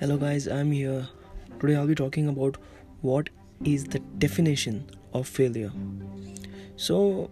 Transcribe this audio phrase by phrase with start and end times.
[0.00, 1.06] Hello, guys, I'm here.
[1.60, 2.56] Today, I'll be talking about
[3.02, 3.28] what
[3.66, 5.70] is the definition of failure.
[6.76, 7.30] So,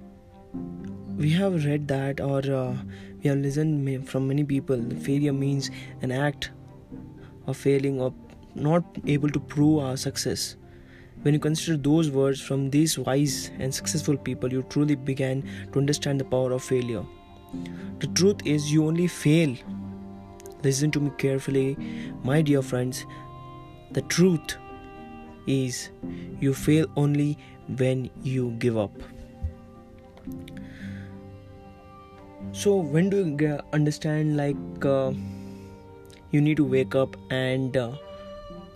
[1.16, 2.76] we have read that, or uh,
[3.22, 5.70] we have listened from many people, failure means
[6.02, 6.50] an act
[7.46, 8.12] of failing or
[8.54, 10.56] not able to prove our success.
[11.22, 15.42] When you consider those words from these wise and successful people, you truly began
[15.72, 17.06] to understand the power of failure.
[18.00, 19.56] The truth is, you only fail
[20.62, 21.76] Listen to me carefully,
[22.24, 23.06] my dear friends.
[23.92, 24.56] The truth
[25.46, 25.90] is,
[26.40, 27.38] you fail only
[27.76, 28.90] when you give up.
[32.52, 35.12] So, when do you understand like uh,
[36.32, 37.92] you need to wake up and uh,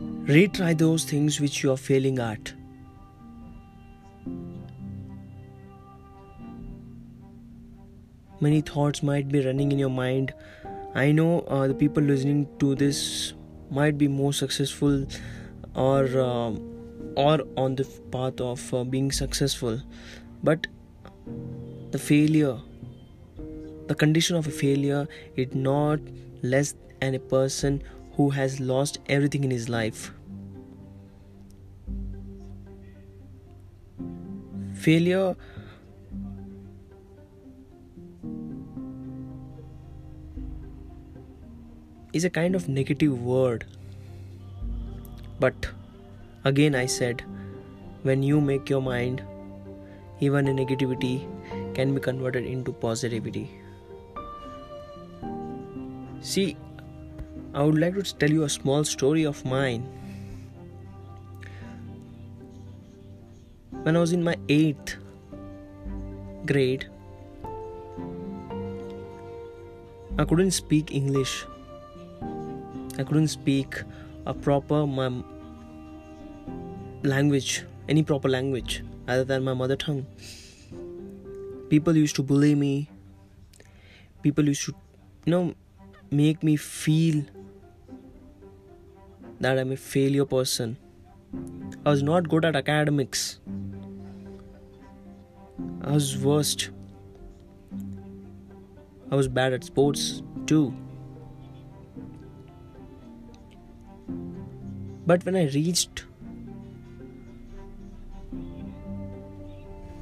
[0.01, 2.53] retry those things which you are failing at?
[8.41, 10.33] Many thoughts might be running in your mind
[10.95, 13.33] I know uh, the people listening to this
[13.71, 15.07] might be more successful
[15.75, 16.51] or uh,
[17.17, 19.81] or on the path of uh, being successful,
[20.43, 20.67] but
[21.93, 22.59] the failure,
[23.87, 26.01] the condition of a failure, is not
[26.43, 30.13] less than a person who has lost everything in his life.
[34.75, 35.37] Failure
[42.13, 43.65] is a kind of negative word.
[45.41, 45.69] But
[46.45, 47.25] again, I said,
[48.03, 49.23] when you make your mind,
[50.21, 51.27] even a negativity
[51.75, 53.51] can be converted into positivity.
[56.21, 56.57] See,
[57.55, 59.83] I would like to tell you a small story of mine.
[63.83, 64.97] When I was in my eighth
[66.47, 66.87] grade,
[70.19, 71.45] I couldn't speak English
[72.99, 73.83] I couldn't speak
[74.27, 75.11] a proper my
[77.03, 80.07] language, any proper language other than my mother tongue.
[81.71, 82.91] People used to bully me.
[84.23, 84.75] People used to,
[85.25, 85.55] you know,
[86.11, 87.25] make me feel
[89.41, 90.77] that I'm a failure person.
[91.87, 93.41] I was not good at academics.
[95.81, 96.71] I was worst.
[99.11, 100.75] I was bad at sports too.
[105.07, 106.05] But when I reached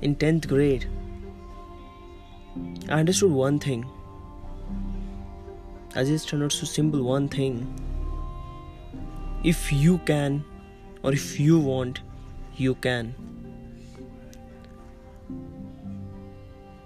[0.02, 0.86] in 10th grade,
[2.88, 3.88] I understood one thing.
[5.96, 7.66] I just so simple one thing.
[9.42, 10.44] If you can,
[11.02, 12.00] or if you want,
[12.56, 13.14] you can.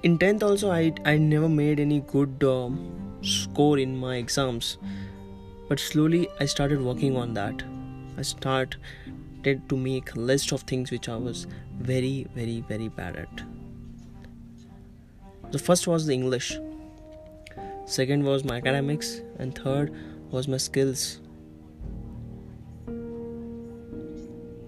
[0.05, 4.79] In 10th, also, I, I never made any good um, score in my exams,
[5.69, 7.63] but slowly I started working on that.
[8.17, 8.77] I started
[9.69, 11.47] to make a list of things which I was
[11.79, 13.43] very, very, very bad at.
[15.53, 16.59] The first was the English,
[17.87, 19.95] second was my academics, and third
[20.31, 21.21] was my skills.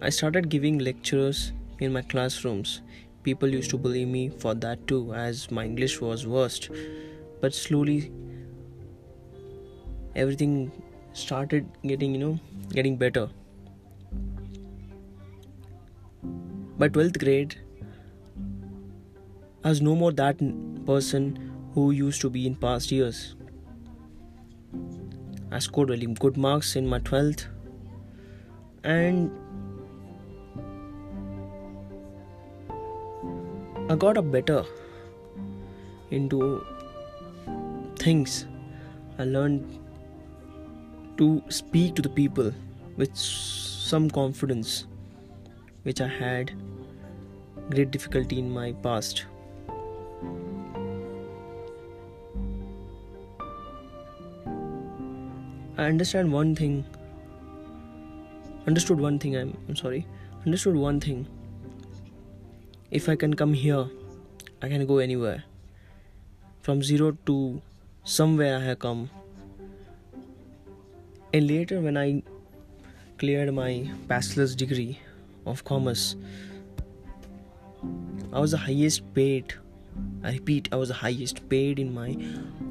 [0.03, 2.83] I started giving lectures in my classrooms.
[3.23, 6.71] People used to bully me for that too, as my English was worst.
[7.41, 8.13] But slowly,
[10.15, 10.71] everything
[11.17, 12.39] started getting you know
[12.73, 13.29] getting better.
[16.81, 17.55] By 12th grade
[19.65, 20.43] i was no more that
[20.89, 21.23] person
[21.75, 23.35] who used to be in past years.
[25.51, 27.47] I scored really good marks in my 12th
[28.85, 29.31] and
[33.95, 34.61] i got up better
[36.11, 36.43] into
[38.05, 38.47] things.
[39.19, 39.86] I learned
[41.19, 42.53] to speak to the people
[42.97, 44.87] with some confidence
[45.85, 46.53] which I had
[47.71, 49.25] great difficulty in my past.
[55.79, 56.85] I understand one thing.
[58.67, 59.37] Understood one thing.
[59.37, 60.07] I'm, I'm sorry.
[60.45, 61.27] Understood one thing.
[62.91, 63.87] If I can come here,
[64.63, 65.45] I can go anywhere.
[66.63, 67.61] From zero to
[68.05, 69.11] somewhere I have come
[71.37, 72.23] and later when i
[73.19, 73.71] cleared my
[74.11, 74.99] bachelor's degree
[75.45, 76.17] of commerce
[78.33, 79.55] i was the highest paid
[80.25, 82.17] i repeat i was the highest paid in my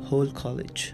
[0.05, 0.93] whole college.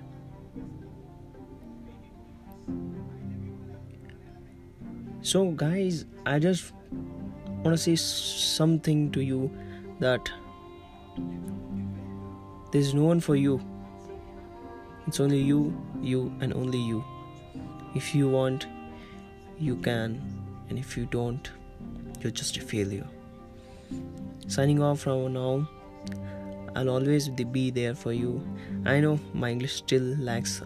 [5.21, 9.51] So guys i just want to say something to you
[9.99, 10.31] that
[12.71, 13.59] there's no one for you.
[15.07, 15.59] It's only you
[16.01, 17.03] you and only you
[17.95, 18.67] if you want
[19.59, 20.21] you can.
[20.69, 21.51] And if you don't
[22.21, 23.07] you're just a failure
[24.47, 25.67] signing off from now
[26.75, 28.41] i'll always be there for you.
[28.85, 30.61] I know my english still lacks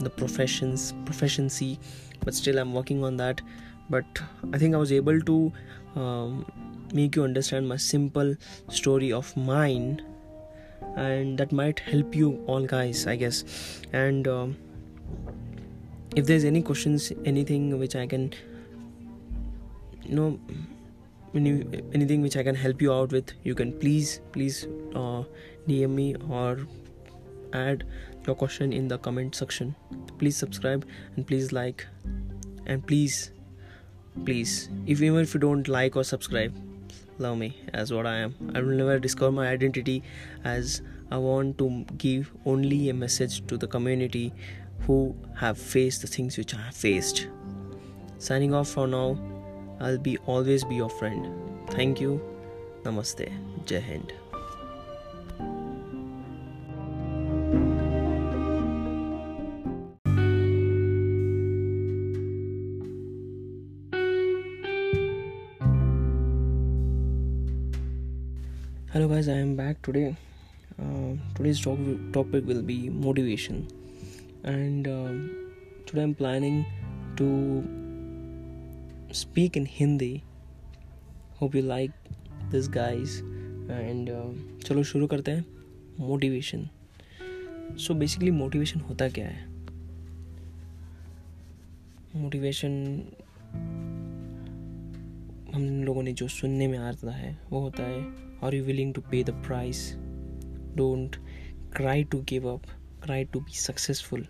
[0.00, 1.78] the professions proficiency
[2.24, 3.40] but still i'm working on that.
[3.90, 4.04] But
[4.52, 5.52] i think i was able to
[5.96, 6.46] um,
[6.92, 8.34] make you understand my simple
[8.68, 10.02] story of mine
[10.96, 13.44] and that might help you all guys i guess.
[13.92, 14.56] And um,
[16.20, 18.32] if there's any questions anything which i can
[20.04, 20.40] you know
[21.34, 21.52] any,
[21.92, 25.22] anything which i can help you out with you can please please uh,
[25.68, 26.66] dm me or
[27.52, 27.84] add
[28.26, 29.74] your question in the comment section.
[30.18, 30.86] Please subscribe
[31.16, 31.86] and please like.
[32.66, 33.30] And please
[34.24, 36.52] please if even if you don't like or subscribe
[37.18, 38.34] love me as what i am.
[38.54, 40.02] I will never discover my identity
[40.44, 40.82] as
[41.12, 44.32] i want to give only a message to the community
[44.86, 47.28] who have faced the things which i have faced.
[48.18, 49.18] Signing off for now
[49.80, 51.28] i'll be always be your friend.
[51.70, 52.20] Thank you.
[52.84, 53.28] Namaste.
[53.66, 54.12] Jai hind.
[68.92, 70.16] Hello guys i am back today.
[70.80, 73.66] Uh, today's topic will be motivation
[74.44, 75.12] and uh,
[75.84, 76.64] today i'm planning
[77.16, 77.64] to
[79.10, 80.22] speak in hindi
[81.34, 81.90] hope you like
[82.50, 83.18] this guys
[83.68, 84.30] and uh,
[84.64, 85.44] चलो शुरू करते हैं
[86.00, 86.68] motivation
[87.76, 89.46] so basically motivation होता क्या है
[92.16, 92.72] motivation
[95.54, 98.00] हम लोगों ने जो सुनने में आता है वो होता है
[98.42, 99.84] are you willing to pay the price
[100.76, 101.18] don't
[101.76, 104.22] cry to give up cry to be successful.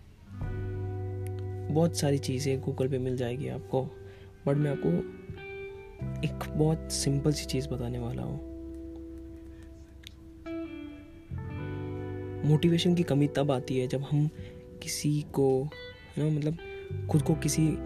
[1.71, 3.83] बहुत सारी चीज़ें गूगल पे मिल जाएगी आपको
[4.47, 4.89] बट मैं आपको
[6.27, 8.49] एक बहुत सिंपल सी चीज़ बताने वाला हूँ।
[12.45, 14.29] मोटिवेशन की कमी तब आती है जब हम
[14.83, 15.69] किसी को
[16.17, 16.57] है ना मतलब
[17.09, 17.77] खुद को किसी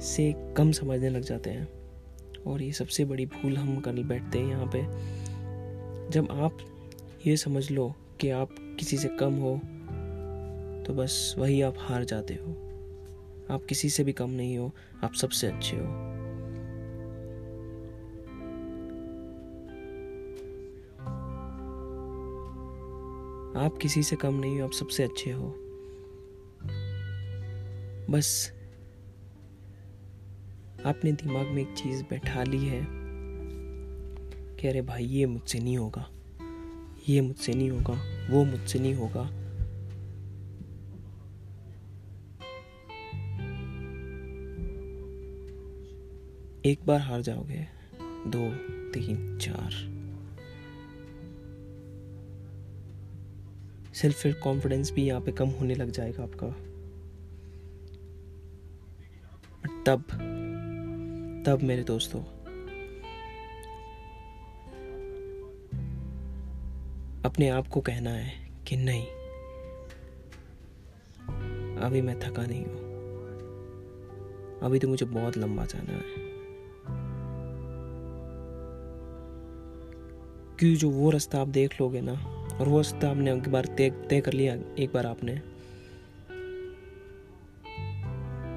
[0.00, 1.68] से कम समझने लग जाते हैं।
[2.46, 4.82] और ये सबसे बड़ी भूल हम कर बैठते हैं यहाँ पे।
[6.10, 6.58] जब आप
[7.26, 9.60] ये समझ लो कि आप किसी से कम हो
[10.86, 12.50] तो बस वही आप हार जाते हो।
[13.54, 14.72] आप किसी से भी कम नहीं हो,
[15.04, 15.86] आप सबसे अच्छे हो।
[23.60, 25.54] आप किसी से कम नहीं हो, आप सबसे अच्छे हो।
[28.10, 28.52] बस
[30.86, 32.86] आपने दिमाग में एक चीज़ बैठा ली है
[34.56, 36.10] कि अरे भाई, ये मुझसे नहीं होगा।
[37.08, 39.45] ये मुझसे नहीं होगा, वो मुझसे नहीं होगा।
[46.66, 47.66] एक बार हार जाओगे।
[48.26, 48.40] दो,
[48.92, 49.70] तीन, चार।
[53.94, 56.46] सेल्फ कॉन्फिडेंस भी यहाँ पे कम होने लग जाएगा आपका।
[59.86, 60.02] तब
[61.46, 62.20] तब मेरे दोस्तों,
[67.22, 69.06] अपने आप को कहना है कि नहीं,
[71.76, 72.84] अभी मैं थका नहीं हूँ।
[74.60, 76.25] अभी तो मुझे बहुत लंबा जाना है।
[80.58, 82.12] क्योंकि जो वो रास्ता आप देख लोगे ना,
[82.60, 85.36] और वो रास्ता आपने एक बार तय तय कर लिया एक बार आपने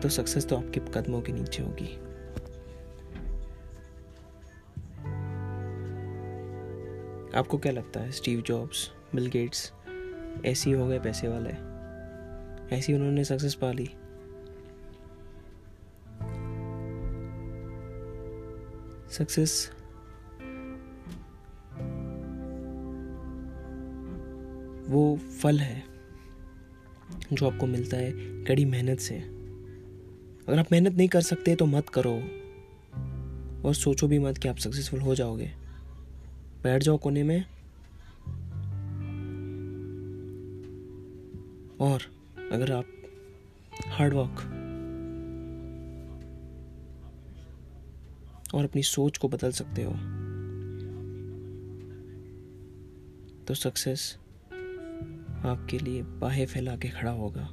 [0.01, 1.95] तो सक्सेस तो आपके कदमों के नीचे होगी।
[7.37, 9.71] आपको क्या लगता है स्टीव जॉब्स बिल गेट्स
[10.45, 11.51] ऐसे ही हो गए पैसे वाले?
[12.75, 13.89] ऐसी उन्होंने सक्सेस पा ली?
[19.11, 19.71] सक्सेस
[25.41, 25.83] फल है
[27.33, 28.11] जो आपको मिलता है,
[28.43, 29.15] कड़ी मेहनत से।
[30.47, 32.15] अगर आप मेहनत नहीं कर सकते तो मत करो।
[33.67, 35.51] और सोचो भी मत कि आप सक्सेसफुल हो जाओगे।
[36.63, 37.45] बैठ जाओ कोने में।
[41.79, 42.01] और
[42.51, 42.85] अगर आप
[43.87, 44.39] हार्ड वर्क
[48.53, 49.93] और अपनी सोच को बदल सकते हो
[53.45, 54.17] तो सक्सेस
[55.45, 57.47] आपके लिए बाहें फैला के खड़ा होगा।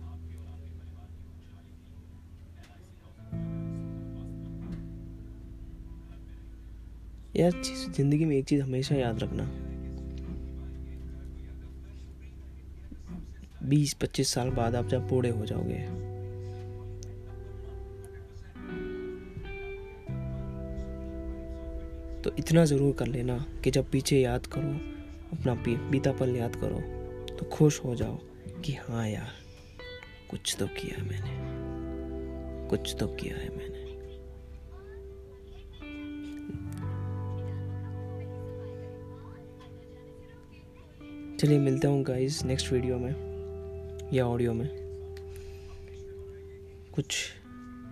[7.36, 7.52] यार
[7.96, 9.44] ज़िंदगी में एक चीज़ हमेशा याद रखना।
[13.68, 15.78] बीस पच्चीस साल बाद आप जब बूढ़े हो जाओगे
[22.22, 24.72] तो इतना ज़रूर कर लेना कि जब पीछे याद करो,
[25.32, 25.54] अपना
[25.90, 26.95] बीता पल याद करो।
[27.38, 28.18] तो खुश हो जाओ
[28.64, 29.32] कि हाँ यार,
[30.30, 33.84] कुछ तो किया मैंने। कुछ तो किया है मैंने।
[41.36, 44.68] चलिए मिलता हूँ गाइस नेक्स्ट वीडियो में या ऑडियो में।
[46.94, 47.16] कुछ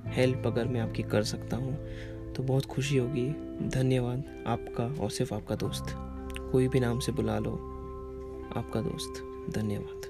[0.07, 1.77] हेल्प अगर मैं आपकी कर सकता हूँ
[2.33, 3.29] तो बहुत खुशी होगी।
[3.69, 5.85] धन्यवाद आपका और सिर्फ़ आपका दोस्त।
[6.53, 7.53] कोई भी नाम से बुला लो,
[8.57, 10.01] आपका दोस्त। धन्यवाद।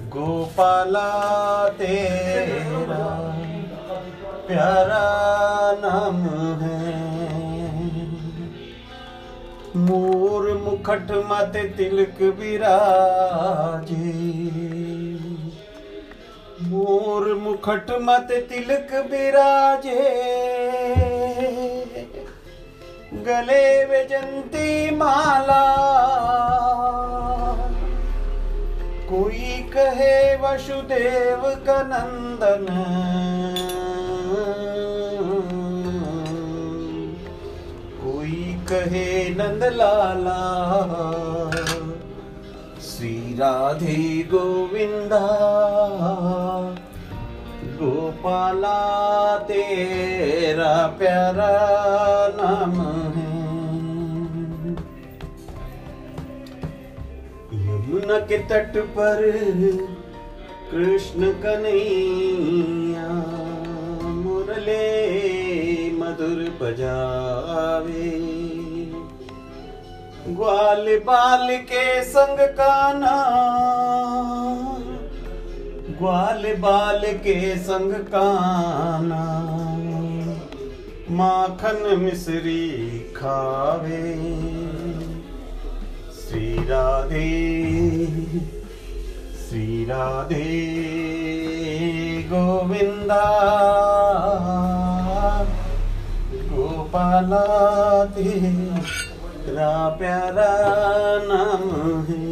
[0.10, 1.10] गोपाला
[1.70, 3.06] तेरा
[4.48, 5.06] प्यारा
[5.80, 6.22] नाम
[6.62, 6.78] है।
[9.78, 13.96] मोर मुखट मत तिलक विराजे
[16.62, 20.57] मोर मुखट मत तिलक विराजे
[23.14, 25.64] गले विजंती माला।
[29.10, 32.66] कोई कहे वसुदेव का नंदन
[38.04, 40.42] कोई कहे नंद लाला
[42.82, 45.28] श्री राधे गोविंदा।
[47.80, 48.80] गोपाला,
[49.38, 51.54] तेरा प्यारा
[52.36, 52.97] नाम।
[58.08, 59.22] यमुना के तट पर
[60.72, 63.08] कृष्ण कन्हैया
[64.16, 64.84] मुरले
[65.92, 68.12] मधुर बजावे।
[70.30, 73.16] ग्वाल बाल के संग काना,
[76.00, 79.24] ग्वाल बाल के संग काना,
[81.12, 82.68] माखन मिश्री
[83.18, 84.04] खावे।
[86.70, 87.30] राधे
[89.40, 90.44] श्री राधे
[92.32, 93.24] गोविंदा
[96.52, 97.46] गोपाला
[98.06, 100.52] तेरा प्यारा
[101.24, 101.70] नाम
[102.04, 102.26] है।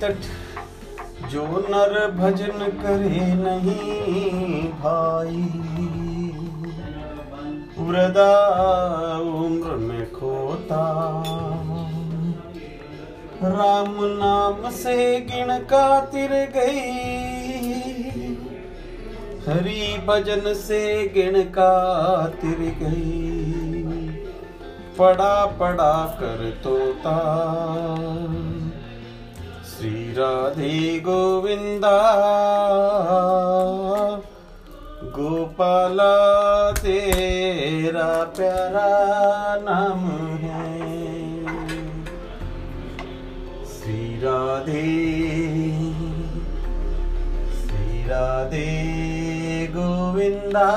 [0.00, 0.20] तट
[1.30, 6.09] जो नर भजन करे नहीं भाई।
[7.90, 8.32] वृदा
[9.18, 10.84] उम्र में खोता।
[13.42, 16.90] राम नाम से गिण का तिर गई।
[19.48, 21.72] हरि भजन से गिण का
[22.26, 23.60] तिर गई।
[24.98, 27.18] पड़ा पड़ा कर तोता।
[29.64, 31.98] श्री राधे गोविंदा।
[35.04, 36.19] गोपाला
[37.90, 38.90] तेरा प्यारा
[39.62, 40.02] नाम
[40.40, 40.74] है।
[43.66, 44.82] श्री राधे
[47.62, 48.68] श्री राधे
[49.72, 50.68] गोविंदा।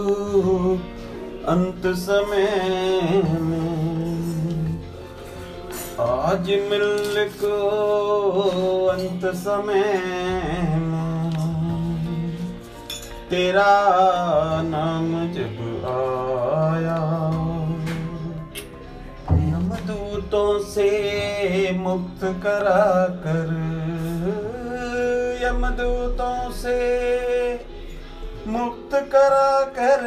[1.48, 4.82] अंत समय में।
[6.00, 7.54] आज मिल को
[8.86, 10.02] अंत समय
[10.78, 11.08] में।
[13.30, 13.72] तेरा
[14.62, 15.56] नाम जब
[15.88, 17.00] आया
[19.48, 20.90] यमदूतों से
[21.78, 22.84] मुक्त करा
[23.26, 23.50] कर
[25.42, 26.78] यमदूतों से
[28.48, 30.04] मुक्त करा कर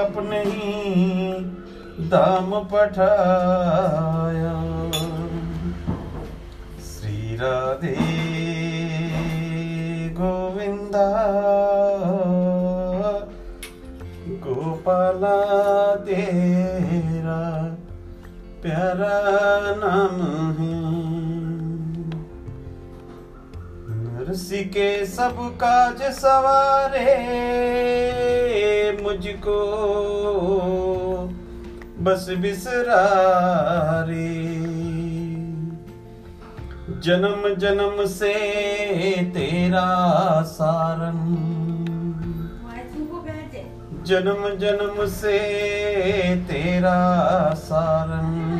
[0.00, 0.72] अपने ही
[2.10, 4.54] दाम पठाया।
[6.80, 7.94] श्री राधे
[10.12, 11.08] गोविंदा,
[14.44, 15.38] गोपाला
[16.06, 17.40] तेरा
[18.62, 19.16] प्यारा
[19.76, 20.20] नाम
[20.58, 20.99] है।
[24.38, 27.12] के सब काज सवारे
[29.02, 29.56] मुझको।
[32.00, 33.08] बस बिसरा
[34.08, 34.60] रे
[37.00, 38.34] जन्म जन्म से
[39.24, 41.46] तेरा सारन।
[44.06, 45.38] जन्म जन्म से
[46.36, 48.50] तेरा सारन।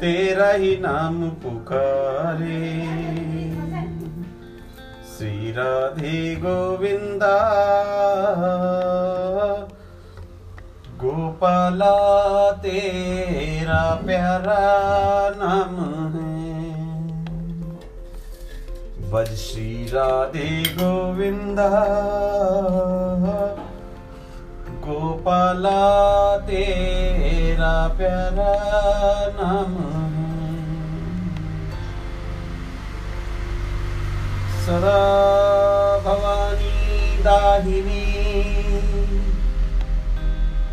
[0.00, 2.88] तेरा ही नाम पुकारे।
[5.22, 7.36] श्री राधे गोविंदा
[10.96, 11.92] गोपाला,
[12.52, 14.64] तेरा प्यारा
[15.36, 15.76] नाम
[16.14, 16.58] है।
[19.12, 21.70] बज श्री राधे गोविंदा
[24.80, 25.80] गोपाला,
[26.38, 28.52] तेरा प्यारा
[29.36, 30.01] नाम
[34.62, 34.98] सदा
[35.98, 38.02] भवानी दाहिनी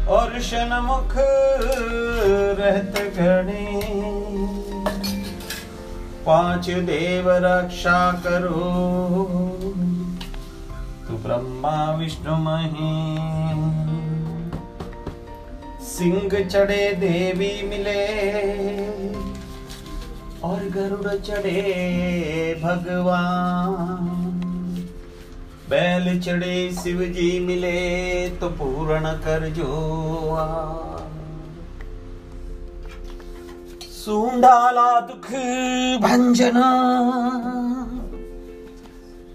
[0.05, 1.13] और शनमुख
[2.59, 3.81] रहत गणे।
[6.25, 8.59] पाँच देव रक्षा करो।
[11.07, 12.93] तू ब्रह्मा, विष्णु, मही।
[15.85, 18.05] सिंह चढ़े देवी मिले।
[20.43, 21.61] और गरुड़ चढ़े
[22.63, 24.05] भगवान।
[25.69, 29.67] बैल चढ़े शिव जी मिले तो पूर्ण कर जो
[33.89, 35.27] सूंडाला दुख
[36.01, 36.69] भंजना।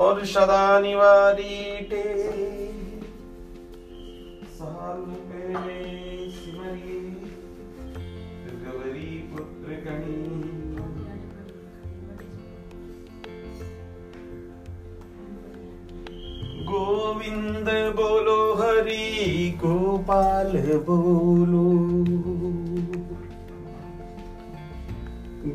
[0.01, 2.05] और सदा निवारी टे।
[16.75, 19.05] गोविंद बोलो हरि
[19.61, 20.53] गोपाल
[20.87, 21.67] बोलो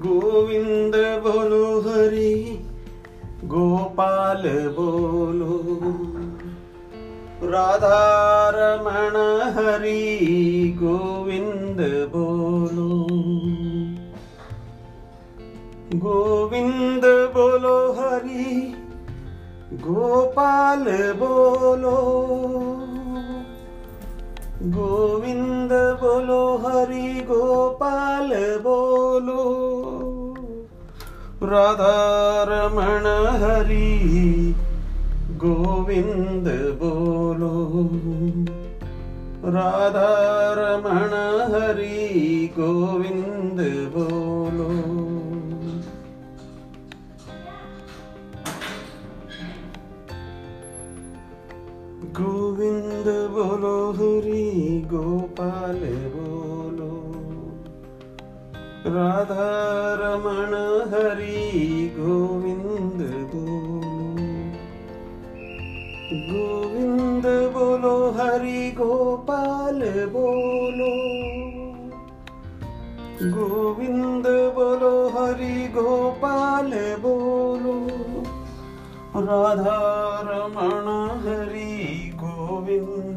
[0.04, 2.36] गोविंद बोलो हरि
[3.54, 4.44] गोपाल
[4.78, 5.58] बोलो
[7.52, 8.00] राधा
[8.58, 9.18] रमण
[9.58, 10.00] हरि
[10.82, 11.82] गोविंद
[12.16, 12.90] बोलो
[15.98, 17.19] गोविंद बोलो हरि
[19.80, 21.98] गोपाल बोलो।
[24.64, 29.70] गोविंद बोलो, हरि गोपाल बोलो।
[31.44, 31.96] राधा
[32.48, 33.06] रमण
[33.42, 34.56] हरि
[35.30, 36.48] गोविंद
[36.84, 37.90] बोलो।
[39.52, 40.10] राधा
[40.54, 41.14] रमण
[41.56, 43.60] हरि गोविंद
[43.96, 44.29] बोलो।
[53.10, 55.80] गोविंद बोलो हरि गोपाल
[56.16, 56.92] बोलो।
[58.96, 59.50] राधा
[60.02, 60.54] रमण
[60.94, 63.02] हरि गोविंद
[63.36, 63.80] बोलो।
[66.14, 71.20] गोविंद बोलो, हरि गोपाल बोलो।
[73.24, 77.90] गोविंद बोलो, हरि गोपाल बोलो।
[79.16, 79.80] राधा
[80.24, 81.09] रमण हरि
[82.78, 83.09] गोविंद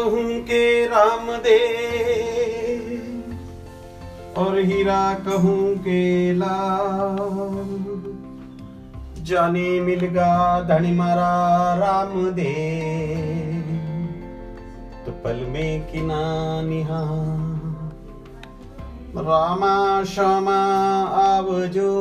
[0.00, 1.58] कहूँ के राम दे।
[4.36, 7.18] और हीरा कहूँ के लाल।
[9.24, 11.34] जाने मिलगा धनी मारा
[11.74, 12.54] राम दे।
[15.06, 16.22] तो पल में किना
[16.62, 17.02] निहा।
[19.16, 20.60] रामा श्यामा
[21.20, 21.92] आवजो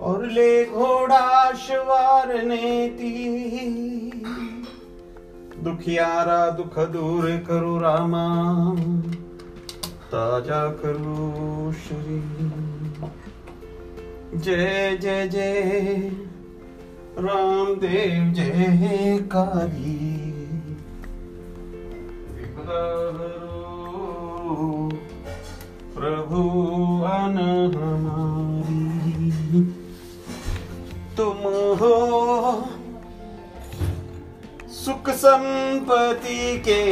[0.00, 3.14] और ले घोड़ा शवार नेती
[5.64, 8.26] दुखियारा दुख दूर करो रामा।
[10.12, 13.10] ताज़ा करो शरीर।
[14.34, 16.10] जय जय जय।
[17.18, 19.96] रामदेव जय कारी
[25.94, 26.42] प्रभु
[27.08, 27.36] अन
[27.74, 29.62] हमारी
[31.16, 31.40] तुम
[31.80, 31.94] हो
[34.88, 36.82] सुख संपत्ति के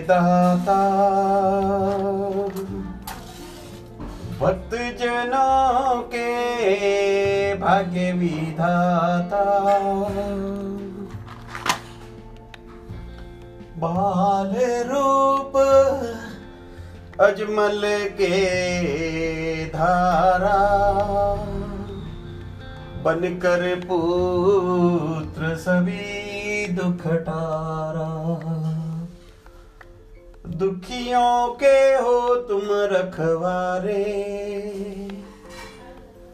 [0.00, 0.76] दाता।
[4.40, 6.28] भक्त जनों के
[7.54, 9.44] भाग्य विधाता
[13.76, 14.54] बाल
[14.90, 15.56] रूप
[17.20, 18.40] अजमल के
[19.66, 20.60] धारा।
[23.04, 26.21] बनकर पुत्र सभी
[26.72, 28.08] दुख टारा
[30.46, 34.04] दुखियों के हो तुम रखवारे।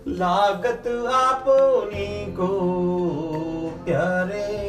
[0.08, 2.48] लागत आपनी को
[3.84, 4.68] प्यारे।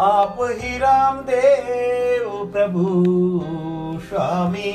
[0.00, 3.04] आप ही राम देव प्रभु
[4.08, 4.72] स्वामी।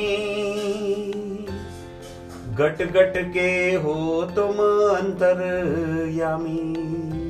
[2.56, 4.60] गट गट के हो तुम
[4.98, 7.25] अंतरयामी।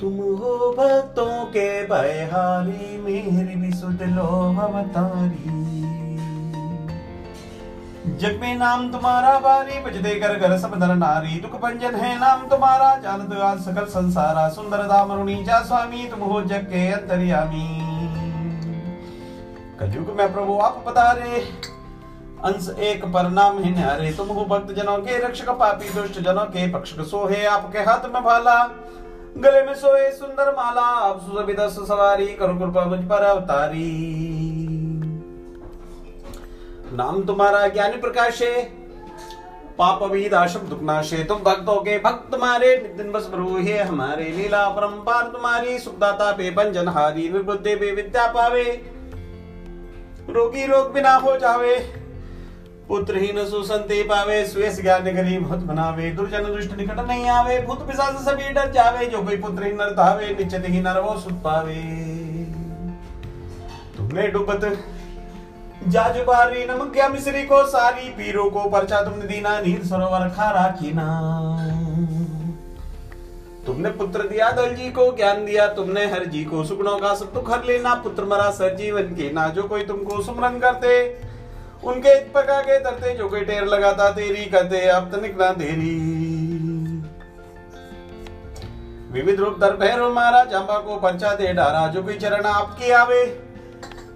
[0.00, 4.26] तुम हो भक्तों के बहारी मेरी भी सुध लो
[4.60, 5.54] अवतारी।
[8.16, 12.46] जग में नाम तुम्हारा बारी बजते कर घर सब नर नारी। दुख भंजन है नाम
[12.48, 17.66] तुम्हारा, जानत आज सकल संसारा। सुंदर दाम रुणीचा स्वामी, तुम हो जग के अंतर्यामी।
[19.80, 21.40] कलयुग में प्रभु आप पधारे,
[22.44, 26.44] अंश एक पर नाम है न्यारे तुम हो भक्त जनों के, रक्षक पापी, दुष्ट जनों
[26.46, 28.58] के, पक्षक सोहे आपके हाथ में भाला।
[29.38, 33.90] गले में सोए सुंदर माला, आप सुसभित सवारी करो कृपा मुझ पर अवतारी।
[36.92, 38.62] नाम तुम्हारा ज्ञानी प्रकाश है
[39.78, 44.68] पाप विदाशम दुख नाशे तुम भक्तों के भक्त तुम्हारे दिन बस प्रभु है हमारे। लीला
[44.68, 48.64] परम्पार तुम्हारी, सुखदाता पे भंजन हारी विबुद्धि पे विद्या पावे।
[50.30, 51.76] रोगी रोग बिना हो जावे।
[52.88, 58.14] पुत्रहीन सुसंते पावे स्वेश ज्ञान गरीब भूत बनावे, दुर्जन दुष्ट निकट नहीं आवे, भूत पिशाच
[58.14, 61.74] सभी डर जावे, जो कोई पुत्रहीन नर धावे, निश्चित ही नर वो सुख पावे।
[63.96, 64.64] तुमने डूबत
[65.88, 71.06] जाजुबारी नमक्या मिश्री को सारी, पीरों को परचा तुमने दीना, नील सरोवर खारा कीना।
[73.66, 77.44] तुमने पुत्र दिया, दल जी को ज्ञान दिया, तुमने हर जी को सुगुणों का सब
[77.50, 81.27] हर लेना, पुत्र मरा सर जीवन के ना, जो कोई तुमको सुमरन करते
[81.84, 85.96] उनके पका के तरते जो कोई टेर लगाता तेरी कहते अब तनिक ना देरी।
[89.12, 93.24] विविध रूप दर भैरव मारा चंबा को पंचा दे डारा, जो कोई चरण आपके आवे।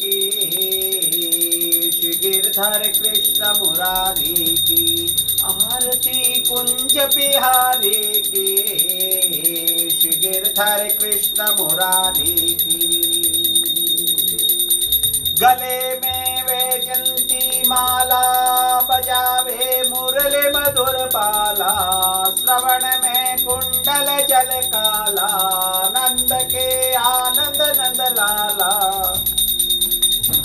[2.27, 8.47] गिरधर कृष्ण मुरारी की आरती कुंज बिहारी की
[9.91, 12.83] श्री गिरधर कृष्ण मुरारी की
[15.41, 18.21] गले में वे जंती माला,
[18.81, 21.73] बजावे मुरली मधुर बाला,
[22.39, 25.31] श्रवण में कुंडल जल काला
[25.97, 28.71] नंद के आनंद नंद लाला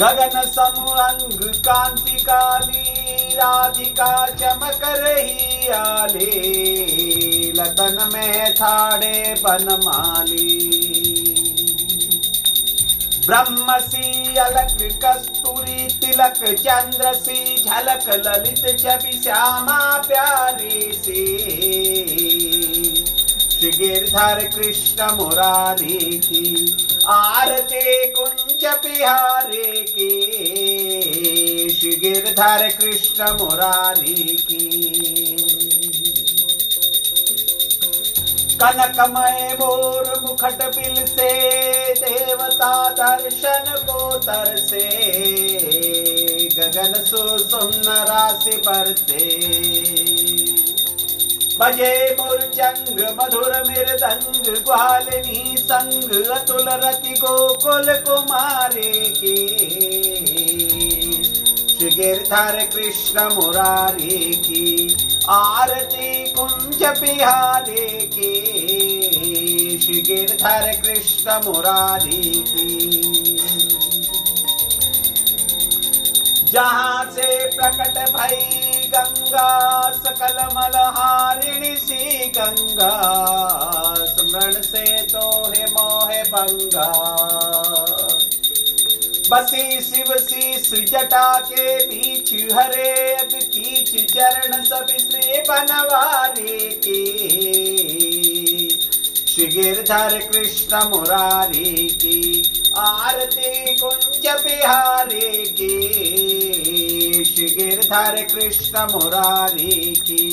[0.01, 6.29] गगन सम अंग कांति काली राधिका चमक रही आले
[7.57, 10.49] लतन में थाड़े बनमाली
[13.27, 21.25] ब्रह्म सी अलक कस्तूरी तिलक चंद्र सी झलक ललित छवि श्यामा प्यारी सी
[23.51, 26.75] श्री गिरधर कृष्ण मुरारी की
[27.09, 30.09] आरती कुंज बिहारी की
[31.69, 34.81] श्री गिरधर कृष्ण मुरारी की।
[38.63, 41.31] कनकमय मोर मुखट बिल से,
[41.93, 44.87] देवता दर्शन को तरसे
[46.57, 49.41] गगन सुन राशि पर से।
[51.61, 59.35] बजे मुरचंग मधुर मृदंग ग्वालिनी संग, अतुल रति गोकुल कुमारी की।
[61.91, 64.65] गिरधर कृष्ण मुरारी की,
[65.29, 68.33] आरती कुंज बिहारी की।
[69.79, 72.71] श्री गिरधर कृष्ण मुरारी की।
[76.51, 79.49] जहाँ से प्रकट भई गंगा,
[79.97, 82.93] सकल मलहारिणी सी गंगा,
[84.07, 86.89] स्मरण से तो है मोहे बंगा।
[89.31, 97.01] बसी शिव शीस जटा के बीच हरे अग कीच चरण सब श्री बनवारी की।
[99.27, 102.19] श्री गिरधर कृष्ण मुरारी की,
[102.77, 104.00] आरती कुंज
[107.91, 110.25] गिरधर कृष्ण मुरारी की।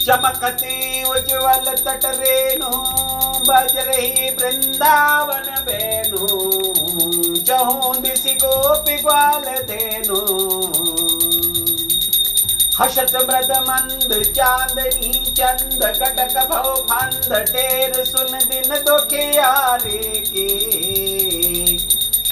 [0.00, 2.70] चमकती उज्जवल तट रेणु,
[3.48, 6.26] बज रही वृंदावन बेनु
[7.42, 10.20] चहु दिशि गोपी ग्वाल धेनु।
[12.80, 20.85] हसत मृद मंद चांदनी चंद कटक भव फंद, टेर सुन दिन दुखियारी की।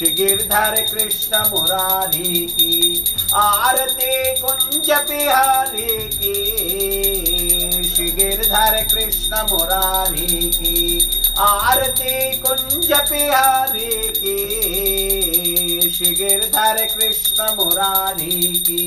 [0.05, 6.35] श्री गिरधर कृष्ण मुरारी की, आरती कुंज बिहारी की।
[7.89, 10.77] श्री गिरधर कृष्ण मुरारी की,
[11.39, 14.37] आरती कुंज बिहारी की।
[15.91, 18.83] श्री गिरधर कृष्ण मुरारी की,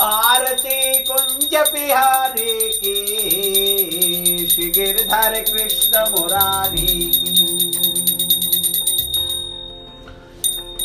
[0.00, 7.27] आरती कुंज बिहारी की। श्री गिरधर कृष्ण मुरारी की।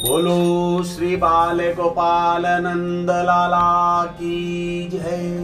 [0.03, 5.37] बोलो श्री बाल गोपाल नंद लाला की जय।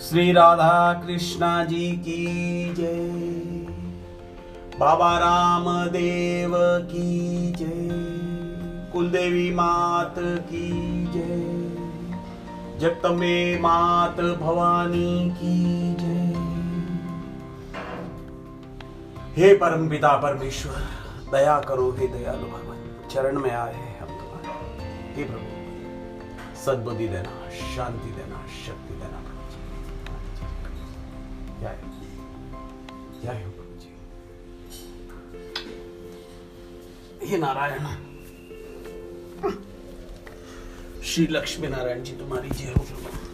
[0.00, 2.26] श्री राधा कृष्णा जी की
[2.74, 3.10] जय।
[4.80, 6.52] बाबा राम देव
[6.92, 7.88] की जय।
[8.92, 10.70] कुलदेवी मात की
[11.14, 11.44] जय।
[12.80, 16.34] जगत में मात भवानी की जय।
[19.36, 20.99] हे परम पिता परमेश्वर
[21.32, 24.48] दया करो, हे दयालु भगवान। चरण में आए हैं हम तुम्हारे।
[25.14, 25.50] हे प्रभु,
[26.60, 29.60] सद्बुद्धि देना, शांति देना, शक्ति देना, प्रभु जी।
[31.60, 31.74] जय
[33.22, 33.90] जय हो प्रभु जी?
[37.26, 37.84] हे नारायण,
[41.04, 43.29] श्री लक्ष्मी नारायण जी, तुम्हारी जय हो प्रभु।